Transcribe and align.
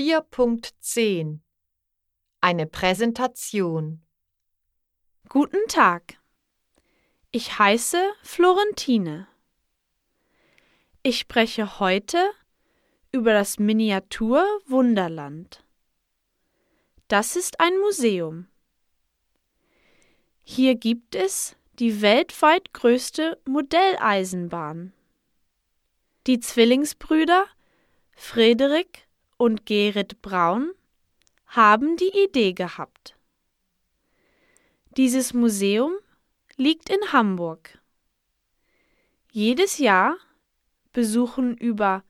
4.10 0.00 1.40
Eine 2.40 2.66
Präsentation 2.66 4.00
Guten 5.28 5.60
Tag. 5.68 6.14
Ich 7.32 7.58
heiße 7.58 8.02
Florentine. 8.22 9.28
Ich 11.02 11.18
spreche 11.18 11.78
heute 11.80 12.30
über 13.12 13.34
das 13.34 13.58
Miniatur 13.58 14.42
Wunderland. 14.66 15.62
Das 17.08 17.36
ist 17.36 17.60
ein 17.60 17.78
Museum. 17.80 18.46
Hier 20.42 20.76
gibt 20.76 21.14
es 21.14 21.56
die 21.78 22.00
weltweit 22.00 22.72
größte 22.72 23.38
Modelleisenbahn. 23.44 24.94
Die 26.26 26.40
Zwillingsbrüder 26.40 27.44
Frederik 28.16 29.06
und 29.40 29.64
Gerrit 29.64 30.20
Braun 30.20 30.70
haben 31.46 31.96
die 31.96 32.12
Idee 32.24 32.52
gehabt. 32.52 33.16
Dieses 34.98 35.32
Museum 35.32 35.92
liegt 36.58 36.90
in 36.90 37.00
Hamburg. 37.10 37.78
Jedes 39.32 39.78
Jahr 39.78 40.16
besuchen 40.92 41.56
über 41.56 42.04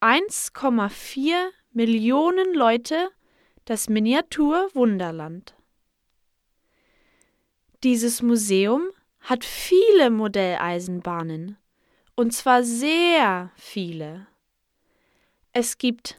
1,4 0.00 1.36
Millionen 1.70 2.52
Leute 2.52 3.10
das 3.64 3.88
Miniatur 3.88 4.68
Wunderland. 4.74 5.54
Dieses 7.84 8.22
Museum 8.22 8.88
hat 9.20 9.44
viele 9.44 10.10
Modelleisenbahnen, 10.10 11.56
und 12.16 12.32
zwar 12.32 12.64
sehr 12.64 13.52
viele. 13.54 14.26
Es 15.52 15.78
gibt 15.78 16.18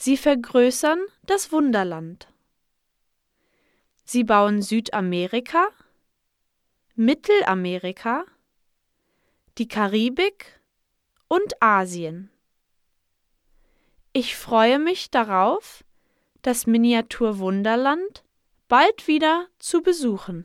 Sie 0.00 0.16
vergrößern 0.16 1.00
das 1.26 1.50
Wunderland. 1.50 2.28
Sie 4.04 4.22
bauen 4.22 4.62
Südamerika, 4.62 5.66
Mittelamerika, 6.94 8.24
die 9.58 9.66
Karibik 9.66 10.60
und 11.26 11.60
Asien. 11.60 12.30
Ich 14.12 14.36
freue 14.36 14.78
mich 14.78 15.10
darauf, 15.10 15.82
das 16.42 16.68
Miniatur 16.68 17.40
Wunderland 17.40 18.22
bald 18.68 19.08
wieder 19.08 19.48
zu 19.58 19.82
besuchen. 19.82 20.44